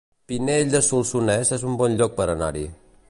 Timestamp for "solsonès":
0.87-1.53